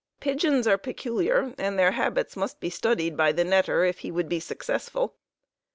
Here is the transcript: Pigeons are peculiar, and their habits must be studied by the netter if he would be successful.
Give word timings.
Pigeons 0.19 0.65
are 0.67 0.79
peculiar, 0.79 1.53
and 1.59 1.77
their 1.77 1.91
habits 1.91 2.35
must 2.35 2.59
be 2.59 2.71
studied 2.71 3.15
by 3.15 3.31
the 3.31 3.43
netter 3.45 3.87
if 3.87 3.99
he 3.99 4.09
would 4.09 4.27
be 4.29 4.39
successful. 4.39 5.13